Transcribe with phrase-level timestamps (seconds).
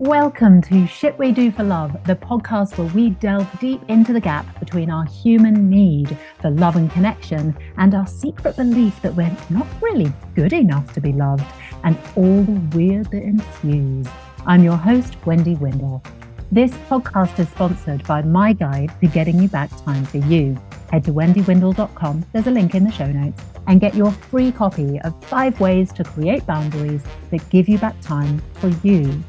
[0.00, 4.20] Welcome to Shit We Do for Love, the podcast where we delve deep into the
[4.20, 9.36] gap between our human need for love and connection and our secret belief that we're
[9.50, 11.44] not really good enough to be loved
[11.84, 14.06] and all the weird that ensues.
[14.46, 16.02] I'm your host, Wendy Windle.
[16.50, 20.58] This podcast is sponsored by my guide to getting you back time for you.
[20.90, 24.98] Head to wendywindle.com, there's a link in the show notes, and get your free copy
[25.02, 29.22] of five ways to create boundaries that give you back time for you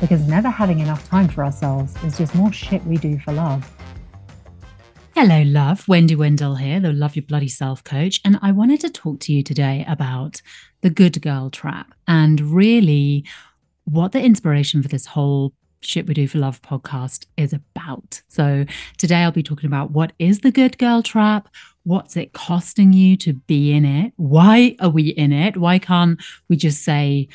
[0.00, 3.70] because never having enough time for ourselves is just more shit we do for love.
[5.14, 5.86] Hello, love.
[5.86, 8.20] Wendy Windle here, the Love Your Bloody Self coach.
[8.24, 10.42] And I wanted to talk to you today about
[10.80, 13.24] the good girl trap and really
[13.84, 18.22] what the inspiration for this whole Shit We Do for Love podcast is about.
[18.28, 18.64] So,
[18.98, 21.48] today I'll be talking about what is the good girl trap?
[21.84, 24.14] What's it costing you to be in it?
[24.16, 25.58] Why are we in it?
[25.58, 27.28] Why can't we just say,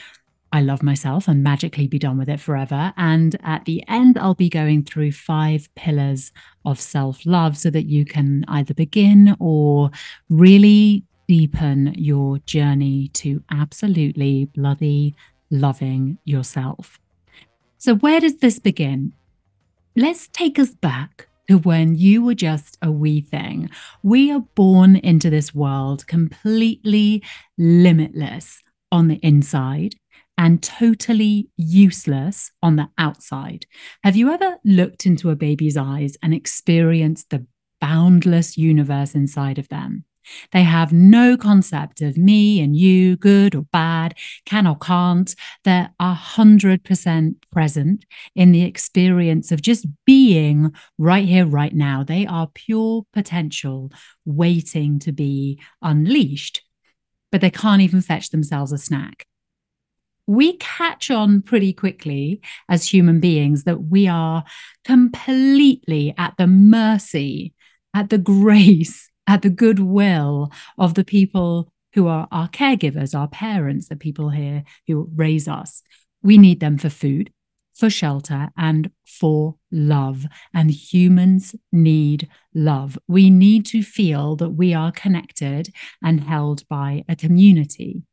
[0.52, 2.94] I love myself and magically be done with it forever.
[2.98, 6.32] And at the end, I'll be going through five pillars
[6.66, 9.92] of self love so that you can either begin or
[10.30, 15.14] really deepen your journey to absolutely bloody
[15.52, 17.00] loving yourself.
[17.78, 19.14] So, where does this begin?
[19.96, 23.70] Let's take us back to when you were just a wee thing.
[24.02, 27.24] We are born into this world completely
[27.58, 29.96] limitless on the inside
[30.40, 33.66] and totally useless on the outside.
[34.06, 37.46] Have you ever looked into a baby's eyes and experienced the
[37.82, 40.06] boundless universe inside of them?
[40.54, 44.16] They have no concept of me and you, good or bad,
[44.46, 45.36] can or can't.
[45.66, 52.04] They're a hundred percent present in the experience of just being right here, right now.
[52.04, 53.92] They are pure potential
[54.24, 56.62] waiting to be unleashed,
[57.30, 59.26] but they can't even fetch themselves a snack
[60.30, 64.44] we catch on pretty quickly as human beings that we are
[64.86, 67.52] completely at the mercy,
[67.96, 73.88] at the grace, at the goodwill of the people who are our caregivers, our parents,
[73.88, 75.82] the people here who raise us.
[76.22, 77.34] We need them for food,
[77.74, 80.28] for shelter, and for love.
[80.54, 83.00] And humans need love.
[83.08, 88.04] We need to feel that we are connected and held by a community.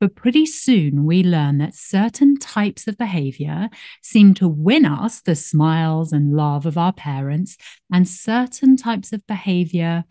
[0.00, 3.68] But pretty soon we learn that certain types of behavior
[4.00, 7.56] seem to win us the smiles and love of our parents,
[7.92, 10.04] and certain types of behavior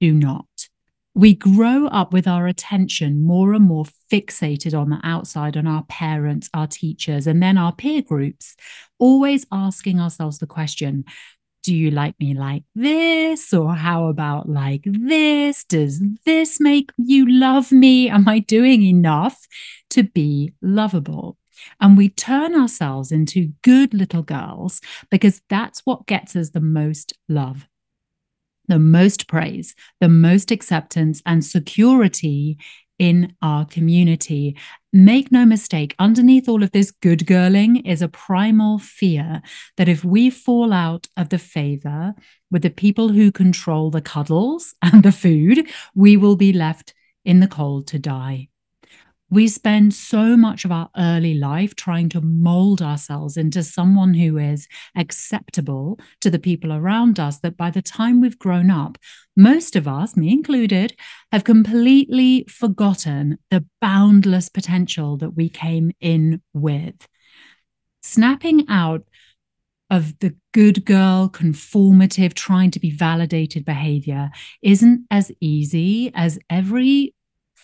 [0.00, 0.46] do not.
[1.14, 5.84] We grow up with our attention more and more fixated on the outside, on our
[5.84, 8.56] parents, our teachers, and then our peer groups,
[8.98, 11.04] always asking ourselves the question
[11.62, 13.54] do you like me like this?
[13.54, 15.64] Or how about like this?
[15.64, 18.08] Does this make you love me?
[18.08, 19.46] Am I doing enough
[19.90, 21.38] to be lovable?
[21.80, 24.80] And we turn ourselves into good little girls
[25.10, 27.68] because that's what gets us the most love,
[28.66, 32.58] the most praise, the most acceptance and security
[32.98, 34.56] in our community.
[34.94, 39.40] Make no mistake, underneath all of this good girling is a primal fear
[39.78, 42.14] that if we fall out of the favor
[42.50, 46.92] with the people who control the cuddles and the food, we will be left
[47.24, 48.48] in the cold to die.
[49.32, 54.36] We spend so much of our early life trying to mold ourselves into someone who
[54.36, 58.98] is acceptable to the people around us that by the time we've grown up,
[59.34, 60.94] most of us, me included,
[61.32, 67.08] have completely forgotten the boundless potential that we came in with.
[68.02, 69.06] Snapping out
[69.88, 77.14] of the good girl, conformative, trying to be validated behavior isn't as easy as every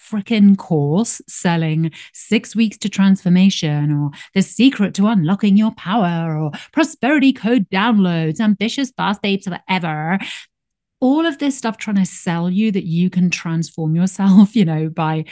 [0.09, 6.51] freaking course selling six weeks to transformation or the secret to unlocking your power or
[6.73, 10.19] prosperity code downloads, ambitious fast babes forever.
[11.01, 14.89] All of this stuff trying to sell you that you can transform yourself, you know,
[14.89, 15.25] by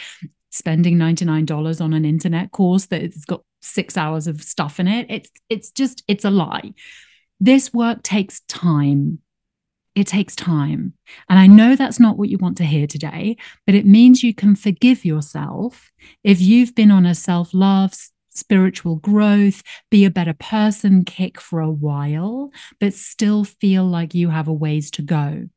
[0.50, 5.06] spending $99 on an internet course that's got six hours of stuff in it.
[5.10, 6.72] It's it's just it's a lie.
[7.40, 9.18] This work takes time
[9.96, 10.92] it takes time.
[11.28, 14.34] And I know that's not what you want to hear today, but it means you
[14.34, 15.90] can forgive yourself
[16.22, 17.94] if you've been on a self love,
[18.28, 24.28] spiritual growth, be a better person kick for a while, but still feel like you
[24.28, 25.48] have a ways to go.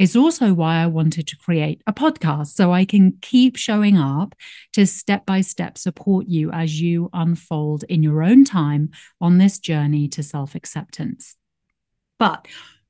[0.00, 4.34] It's also why I wanted to create a podcast so I can keep showing up
[4.72, 8.90] to step by step support you as you unfold in your own time
[9.20, 11.36] on this journey to self acceptance.
[12.18, 12.46] But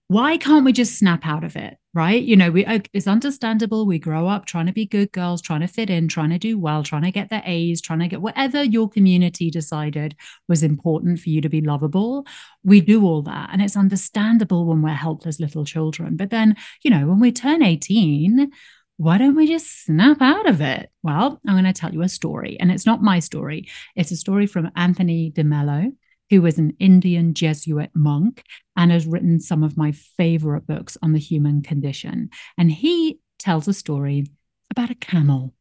[0.09, 1.79] why can't we just snap out of it?
[1.93, 2.23] Right.
[2.23, 3.87] You know, we, uh, it's understandable.
[3.87, 6.59] We grow up trying to be good girls, trying to fit in, trying to do
[6.59, 10.15] well, trying to get the A's, trying to get whatever your community decided
[10.47, 12.27] was important for you to be lovable.
[12.63, 13.49] We do all that.
[13.51, 16.17] And it's understandable when we're helpless little children.
[16.17, 18.51] But then, you know, when we turn 18,
[18.99, 20.91] why don't we just snap out of it?
[21.03, 23.69] Well, I'm going to tell you a story, and it's not my story.
[23.95, 25.93] It's a story from Anthony DeMello,
[26.31, 28.43] who was an Indian Jesuit monk
[28.77, 32.31] and has written some of my favorite books on the human condition.
[32.59, 34.27] And he tells a story
[34.71, 35.55] about a camel.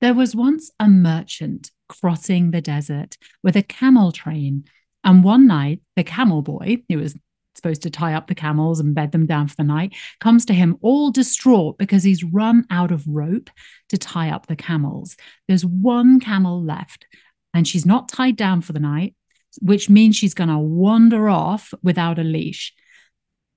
[0.00, 4.64] There was once a merchant crossing the desert with a camel train.
[5.04, 7.16] And one night, the camel boy, who was
[7.54, 10.54] supposed to tie up the camels and bed them down for the night, comes to
[10.54, 13.50] him all distraught because he's run out of rope
[13.90, 15.16] to tie up the camels.
[15.48, 17.06] There's one camel left,
[17.54, 19.14] and she's not tied down for the night
[19.60, 22.72] which means she's going to wander off without a leash.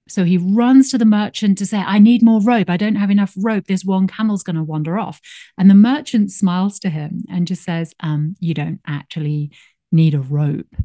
[0.08, 2.70] So he runs to the merchant to say, I need more rope.
[2.70, 3.66] I don't have enough rope.
[3.66, 5.20] This one camel's going to wander off.
[5.58, 9.52] And the merchant smiles to him and just says, um, You don't actually
[9.92, 10.76] need a rope.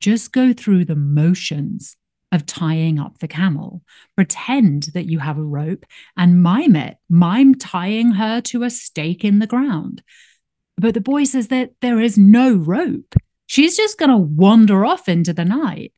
[0.00, 1.96] Just go through the motions
[2.32, 3.82] of tying up the camel.
[4.16, 5.86] Pretend that you have a rope
[6.16, 10.02] and mime it, mime tying her to a stake in the ground.
[10.76, 13.14] But the boy says that there is no rope.
[13.52, 15.92] She's just going to wander off into the night.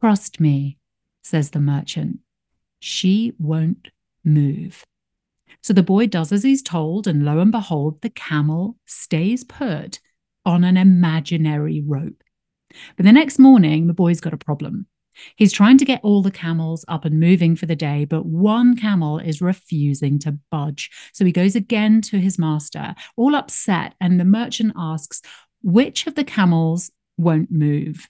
[0.00, 0.76] Trust me,
[1.22, 2.18] says the merchant.
[2.80, 3.90] She won't
[4.24, 4.84] move.
[5.62, 10.00] So the boy does as he's told, and lo and behold, the camel stays put
[10.44, 12.24] on an imaginary rope.
[12.96, 14.88] But the next morning, the boy's got a problem.
[15.36, 18.76] He's trying to get all the camels up and moving for the day, but one
[18.76, 20.90] camel is refusing to budge.
[21.12, 25.22] So he goes again to his master, all upset, and the merchant asks,
[25.64, 28.08] which of the camels won't move?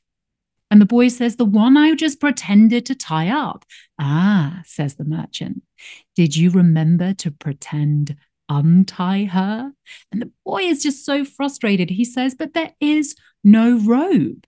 [0.70, 3.64] And the boy says, The one I just pretended to tie up.
[3.98, 5.62] Ah, says the merchant,
[6.16, 8.16] did you remember to pretend
[8.48, 9.72] untie her?
[10.10, 11.90] And the boy is just so frustrated.
[11.90, 13.14] He says, But there is
[13.44, 14.46] no rope.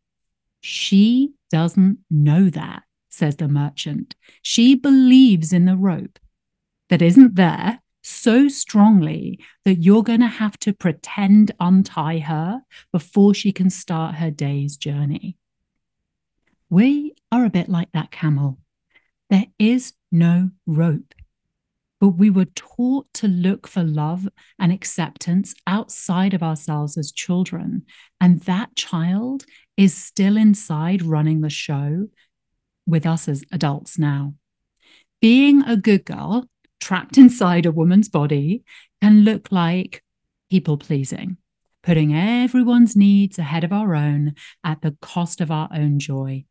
[0.60, 4.16] She doesn't know that, says the merchant.
[4.42, 6.18] She believes in the rope
[6.88, 12.60] that isn't there so strongly that you're going to have to pretend untie her
[12.92, 15.36] before she can start her day's journey.
[16.70, 18.58] We are a bit like that camel.
[19.28, 21.14] There is no rope,
[22.00, 27.86] but we were taught to look for love and acceptance outside of ourselves as children.
[28.20, 29.44] And that child
[29.76, 32.06] is still inside running the show
[32.86, 34.34] with us as adults now.
[35.20, 36.48] Being a good girl
[36.86, 38.62] trapped inside a woman's body
[39.02, 40.04] can look like
[40.48, 41.36] people pleasing,
[41.82, 46.44] putting everyone's needs ahead of our own at the cost of our own joy.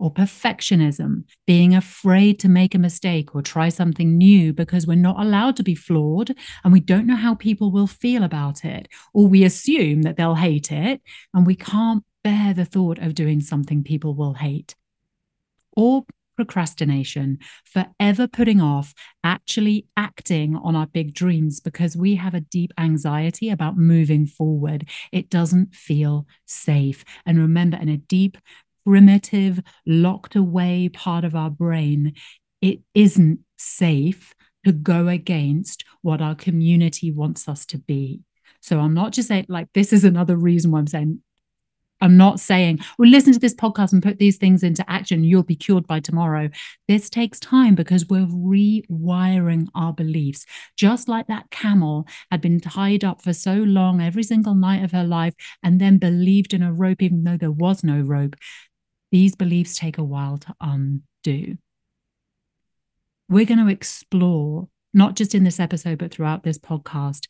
[0.00, 5.20] Or perfectionism, being afraid to make a mistake or try something new because we're not
[5.20, 6.34] allowed to be flawed
[6.64, 8.88] and we don't know how people will feel about it.
[9.14, 11.00] Or we assume that they'll hate it
[11.32, 14.74] and we can't bear the thought of doing something people will hate.
[15.76, 16.04] Or
[16.38, 18.94] procrastination, forever putting off
[19.24, 24.88] actually acting on our big dreams because we have a deep anxiety about moving forward.
[25.10, 27.04] It doesn't feel safe.
[27.26, 28.38] And remember, in a deep,
[28.86, 32.12] primitive, locked away part of our brain,
[32.62, 34.32] it isn't safe
[34.64, 38.20] to go against what our community wants us to be.
[38.60, 41.20] So I'm not just saying, like, this is another reason why I'm saying
[42.00, 45.24] I'm not saying, well, listen to this podcast and put these things into action.
[45.24, 46.48] You'll be cured by tomorrow.
[46.86, 50.46] This takes time because we're rewiring our beliefs.
[50.76, 54.92] Just like that camel had been tied up for so long, every single night of
[54.92, 58.36] her life, and then believed in a rope, even though there was no rope.
[59.10, 61.56] These beliefs take a while to undo.
[63.28, 67.26] We're going to explore, not just in this episode, but throughout this podcast,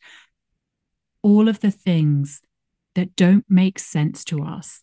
[1.21, 2.41] all of the things
[2.95, 4.81] that don't make sense to us,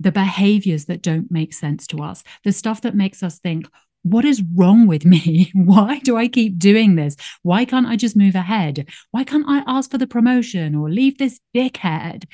[0.00, 3.66] the behaviors that don't make sense to us, the stuff that makes us think,
[4.02, 5.50] what is wrong with me?
[5.54, 7.16] Why do I keep doing this?
[7.42, 8.88] Why can't I just move ahead?
[9.10, 12.24] Why can't I ask for the promotion or leave this dickhead?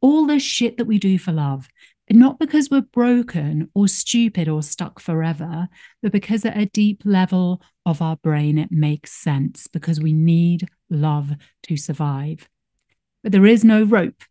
[0.00, 1.68] All the shit that we do for love,
[2.10, 5.68] not because we're broken or stupid or stuck forever,
[6.02, 10.68] but because at a deep level of our brain, it makes sense because we need
[10.90, 11.32] love
[11.64, 12.48] to survive
[13.24, 14.22] but there is no rope.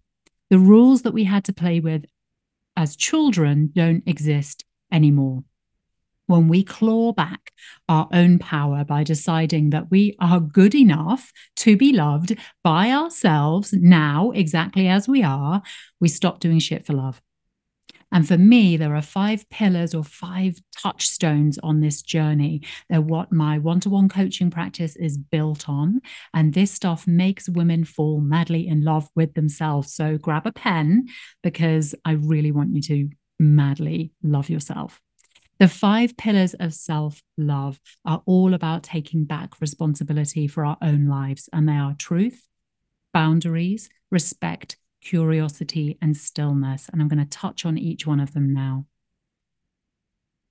[0.52, 2.06] The rules that we had to play with
[2.78, 5.44] as children don't exist anymore.
[6.28, 7.52] When we claw back
[7.90, 13.74] our own power by deciding that we are good enough to be loved by ourselves
[13.74, 15.64] now, exactly as we are,
[16.00, 17.20] we stop doing shit for love.
[18.14, 22.62] And for me, there are five pillars or five touchstones on this journey.
[22.88, 26.00] They're what my one to one coaching practice is built on.
[26.32, 29.96] And this stuff makes women fall madly in love with themselves.
[29.96, 31.08] So grab a pen
[31.42, 35.02] because I really want you to madly love yourself.
[35.60, 41.08] The five pillars of self love are all about taking back responsibility for our own
[41.08, 42.48] lives, and they are truth,
[43.12, 46.90] boundaries, respect, curiosity, and stillness.
[46.92, 48.86] And I'm going to touch on each one of them now.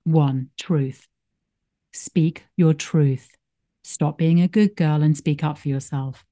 [0.03, 1.07] One, truth.
[1.93, 3.35] Speak your truth.
[3.83, 6.25] Stop being a good girl and speak up for yourself.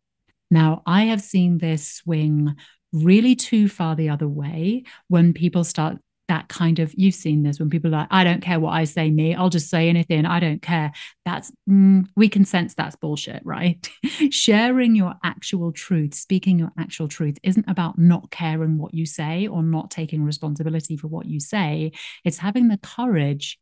[0.49, 2.55] Now, I have seen this swing
[2.91, 5.97] really too far the other way when people start
[6.31, 8.85] that kind of you've seen this when people are like i don't care what i
[8.85, 10.93] say me i'll just say anything i don't care.
[11.25, 13.87] That's mm, we can sense that's bullshit right?
[14.31, 19.47] Sharing your actual truth speaking your actual truth isn't about not caring what you say
[19.47, 21.91] or not taking responsibility for what you say.
[22.23, 23.59] It's having the courage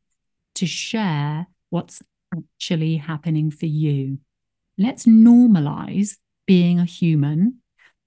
[0.55, 2.01] to share what's
[2.35, 4.19] actually happening for you.
[4.77, 7.59] Let's normalize being a human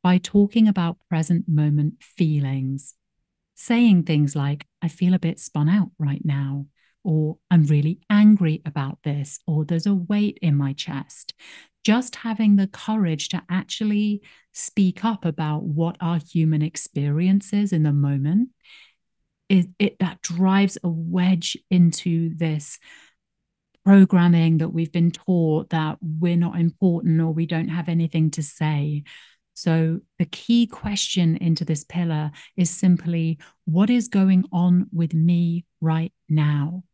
[0.03, 2.95] by talking about present moment feelings
[3.63, 6.67] saying things like, I feel a bit spun out right now,
[7.05, 11.35] or I'm really angry about this, or there's a weight in my chest.
[11.85, 17.85] Just having the courage to actually speak up about what our human experience is in
[17.85, 18.51] the moment
[19.49, 22.79] is it that drives a wedge into this
[23.85, 28.43] programming that we've been taught that we're not important or we don't have anything to
[28.43, 29.03] say
[29.55, 35.67] so, the key question into this pillar is simply what is going on with me
[35.81, 36.85] right now?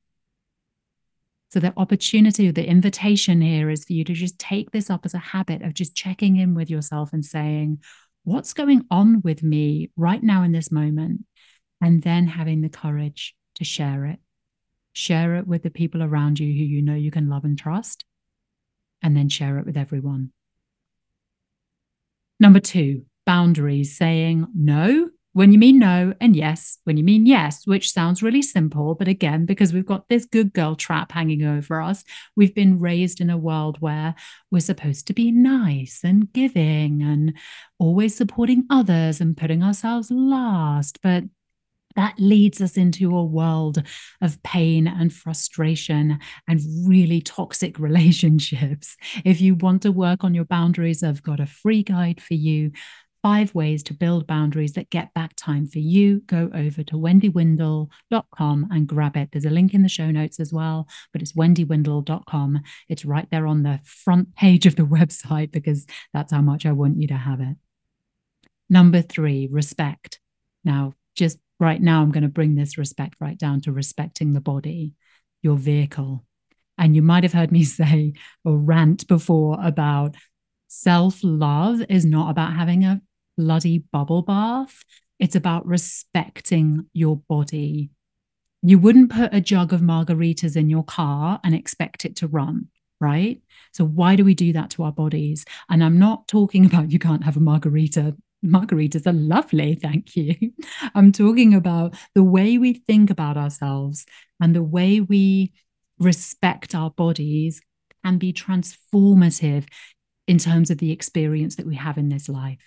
[1.51, 5.15] So, the opportunity, the invitation here is for you to just take this up as
[5.15, 7.79] a habit of just checking in with yourself and saying,
[8.25, 11.25] What's going on with me right now in this moment?
[11.81, 14.19] And then having the courage to share it.
[14.93, 18.05] Share it with the people around you who you know you can love and trust,
[19.01, 20.33] and then share it with everyone.
[22.41, 27.65] Number two, boundaries, saying no when you mean no and yes when you mean yes,
[27.65, 28.97] which sounds really simple.
[28.97, 32.03] But again, because we've got this good girl trap hanging over us,
[32.35, 34.17] we've been raised in a world where
[34.51, 37.37] we're supposed to be nice and giving and
[37.79, 40.99] always supporting others and putting ourselves last.
[41.03, 41.25] But
[41.99, 43.83] that leads us into a world
[44.21, 48.97] of pain and frustration and really toxic relationships.
[49.25, 52.71] If you want to work on your boundaries, I've got a free guide for you.
[53.21, 56.21] Five ways to build boundaries that get back time for you.
[56.27, 59.31] Go over to wendywindle.com and grab it.
[59.33, 62.61] There's a link in the show notes as well, but it's wendywindle.com.
[62.89, 66.71] It's right there on the front page of the website because that's how much I
[66.71, 67.57] want you to have it.
[68.71, 70.21] Number three, respect.
[70.65, 74.41] Now, just right now, I'm going to bring this respect right down to respecting the
[74.41, 74.95] body,
[75.43, 76.25] your vehicle.
[76.77, 80.15] And you might have heard me say or rant before about
[80.69, 83.01] self love is not about having a
[83.37, 84.85] bloody bubble bath.
[85.19, 87.91] It's about respecting your body.
[88.63, 92.69] You wouldn't put a jug of margaritas in your car and expect it to run,
[93.01, 93.41] right?
[93.73, 95.45] So, why do we do that to our bodies?
[95.69, 100.35] And I'm not talking about you can't have a margarita margaritas are lovely, thank you.
[100.95, 104.07] I'm talking about the way we think about ourselves
[104.41, 105.53] and the way we
[105.99, 107.61] respect our bodies
[108.05, 109.67] can be transformative
[110.27, 112.59] in terms of the experience that we have in this life.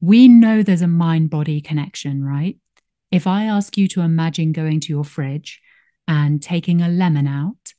[0.00, 2.56] We know there's a mind body connection, right?
[3.10, 5.60] If I ask you to imagine going to your fridge
[6.06, 7.74] and taking a lemon out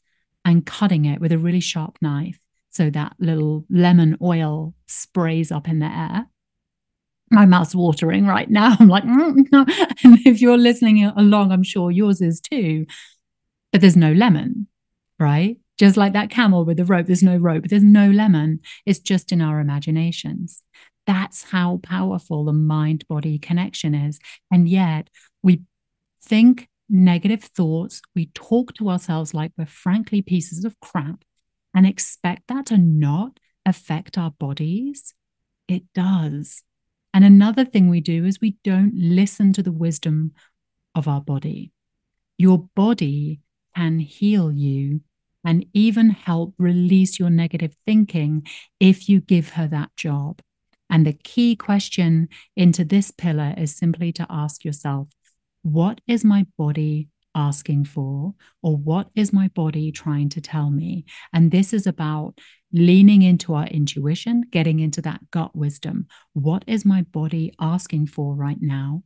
[0.46, 5.68] and cutting it with a really sharp knife so that little lemon oil sprays up
[5.68, 6.28] in the air,
[7.32, 8.76] my mouth's watering right now.
[8.80, 9.46] I'm like, mm,
[10.04, 12.86] and if you're listening along, I'm sure yours is too.
[13.72, 14.68] But there's no lemon,
[15.20, 15.58] right?
[15.80, 18.60] Just like that camel with the rope, there's no rope, there's no lemon.
[18.86, 20.62] It's just in our imaginations.
[21.08, 24.20] That's how powerful the mind body connection is.
[24.52, 25.10] And yet
[25.42, 25.62] we
[26.24, 31.24] think negative thoughts, we talk to ourselves like we're frankly pieces of crap
[31.74, 35.14] and expect that to not affect our bodies.
[35.68, 36.64] It does.
[37.14, 40.32] And another thing we do is we don't listen to the wisdom
[40.96, 41.72] of our body.
[42.38, 43.42] Your body
[43.76, 45.02] can heal you
[45.44, 48.46] and even help release your negative thinking
[48.80, 50.42] if you give her that job.
[50.90, 55.08] And the key question into this pillar is simply to ask yourself
[55.64, 58.34] what is my body asking for?
[58.62, 61.06] Or what is my body trying to tell me?
[61.34, 62.40] And this is about
[62.74, 66.08] leaning into our intuition, getting into that gut wisdom.
[66.34, 69.04] What is my body asking for right now?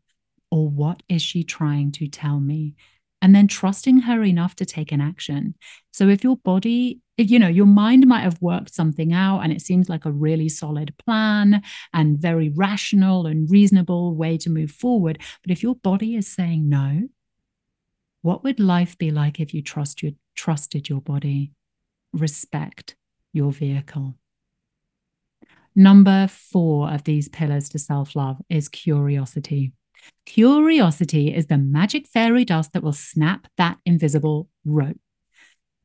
[0.51, 2.75] Or what is she trying to tell me?
[3.21, 5.55] And then trusting her enough to take an action.
[5.91, 9.51] So if your body, if, you know, your mind might have worked something out and
[9.51, 14.69] it seems like a really solid plan and very rational and reasonable way to move
[14.69, 15.19] forward.
[15.41, 17.07] But if your body is saying no,
[18.25, 21.51] what would life be like if you trust your, trusted your body?
[22.11, 22.95] Respect
[23.33, 24.15] your vehicle.
[25.75, 29.73] Number four of these pillars to self love is curiosity.
[30.25, 34.97] Curiosity is the magic fairy dust that will snap that invisible rope.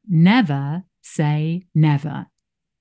[0.08, 2.24] Never say never.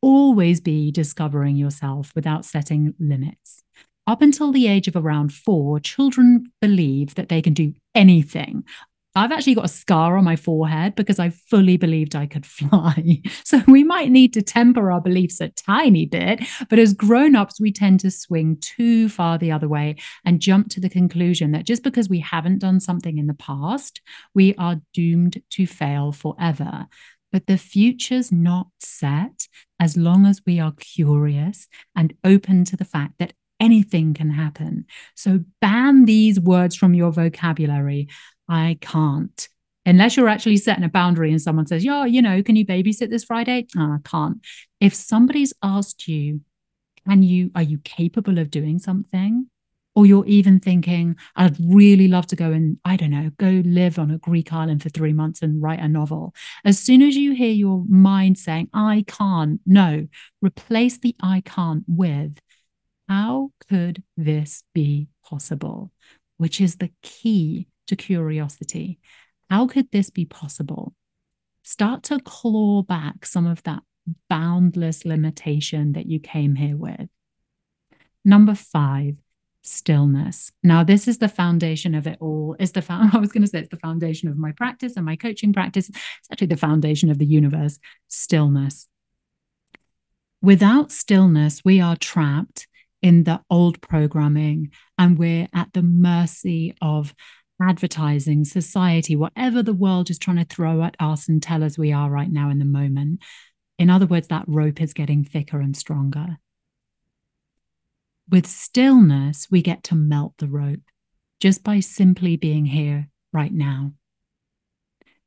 [0.02, 3.64] Always be discovering yourself without setting limits.
[4.08, 8.64] Up until the age of around four, children believe that they can do anything.
[9.16, 13.22] I've actually got a scar on my forehead because I fully believed I could fly.
[13.44, 16.44] So we might need to temper our beliefs a tiny bit.
[16.70, 20.70] But as grown ups, we tend to swing too far the other way and jump
[20.70, 24.02] to the conclusion that just because we haven't done something in the past,
[24.36, 26.86] we are doomed to fail forever.
[27.32, 29.48] But the future's not set
[29.80, 34.86] as long as we are curious and open to the fact that anything can happen.
[35.16, 38.08] So ban these words from your vocabulary.
[38.50, 39.48] I can't.
[39.86, 43.10] Unless you're actually setting a boundary and someone says, Yeah, you know, can you babysit
[43.10, 43.68] this Friday?
[43.78, 44.40] Oh, I can't.
[44.82, 46.42] If somebody's asked you,
[47.08, 49.48] can you, are you capable of doing something?
[49.96, 53.98] Or you're even thinking, I'd really love to go and, I don't know, go live
[53.98, 56.34] on a Greek island for three months and write a novel.
[56.64, 60.08] As soon as you hear your mind saying, I can't, no,
[60.42, 62.40] replace the I can't with,
[63.08, 65.92] how could this be possible?
[66.38, 69.00] Which is the key to curiosity.
[69.50, 70.94] How could this be possible?
[71.64, 73.84] Start to claw back some of that
[74.30, 77.10] boundless limitation that you came here with.
[78.24, 79.16] Number five,
[79.64, 80.52] stillness.
[80.64, 82.56] Now, this is the foundation of it all.
[82.60, 85.16] Is the I was going to say it's the foundation of my practice and my
[85.16, 85.90] coaching practice.
[85.90, 86.00] It's
[86.32, 87.80] actually the foundation of the universe.
[88.08, 88.88] Stillness.
[90.42, 92.68] Without stillness, we are trapped
[93.02, 97.14] in the old programming and we're at the mercy of
[97.62, 101.92] advertising, society, whatever the world is trying to throw at us and tell us we
[101.92, 103.22] are right now in the moment.
[103.78, 106.38] In other words, that rope is getting thicker and stronger.
[108.30, 110.82] With stillness, we get to melt the rope
[111.40, 113.94] just by simply being here right now.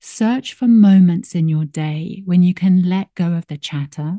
[0.00, 4.18] Search for moments in your day when you can let go of the chatter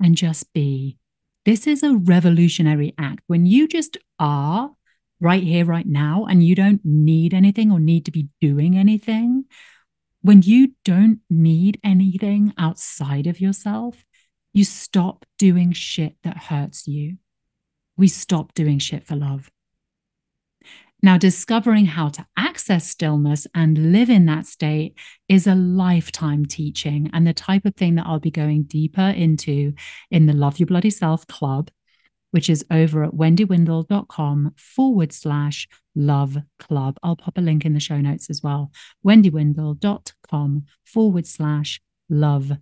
[0.00, 0.98] and just be.
[1.44, 3.22] This is a revolutionary act.
[3.26, 4.70] When you just are
[5.22, 9.44] right here, right now, and you don't need anything or need to be doing anything,
[10.20, 14.04] when you don't need anything outside of yourself,
[14.52, 17.18] you stop doing shit that hurts you.
[17.96, 19.48] We stop doing shit for love.
[21.04, 24.96] Now, discovering how to access stillness and live in that state
[25.28, 29.72] is a lifetime teaching and the type of thing that I'll be going deeper into
[30.10, 31.70] in the Love Your Bloody Self Club
[32.32, 36.98] which is over at wendywindle.com forward slash love club.
[37.02, 38.72] I'll pop a link in the show notes as well.
[39.06, 42.52] wendywindle.com forward slash love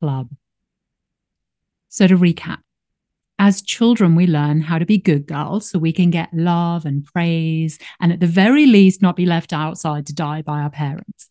[0.00, 0.30] club.
[1.88, 2.58] So to recap,
[3.38, 7.04] as children, we learn how to be good girls so we can get love and
[7.04, 11.28] praise, and at the very least, not be left outside to die by our parents.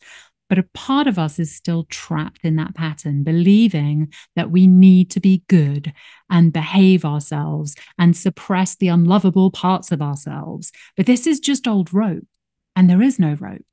[0.50, 5.10] But a part of us is still trapped in that pattern, believing that we need
[5.12, 5.94] to be good
[6.30, 10.72] and behave ourselves and suppress the unlovable parts of ourselves.
[10.96, 12.28] But this is just old rope,
[12.76, 13.66] and there is no rope.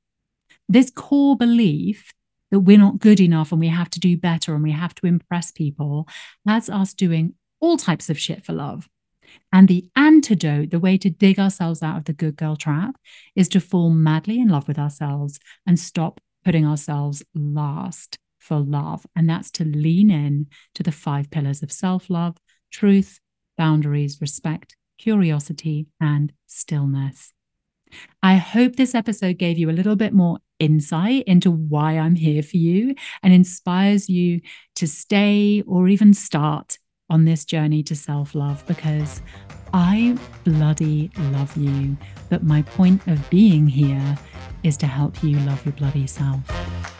[0.67, 2.11] This core belief
[2.51, 5.07] that we're not good enough and we have to do better and we have to
[5.07, 6.07] impress people
[6.47, 8.87] has us doing all types of shit for love.
[9.51, 12.95] And the antidote, the way to dig ourselves out of the good girl trap,
[13.35, 19.05] is to fall madly in love with ourselves and stop putting ourselves last for love.
[19.15, 22.37] And that's to lean in to the five pillars of self love,
[22.71, 23.19] truth,
[23.57, 27.31] boundaries, respect, curiosity, and stillness.
[28.21, 32.43] I hope this episode gave you a little bit more insight into why I'm here
[32.43, 34.41] for you and inspires you
[34.75, 36.77] to stay or even start
[37.09, 39.21] on this journey to self love because
[39.73, 41.97] I bloody love you.
[42.29, 44.17] But my point of being here
[44.65, 46.94] is to help you love your bloody self.